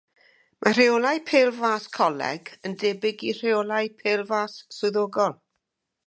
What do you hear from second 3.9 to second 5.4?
Pêl-Fas Swyddogol.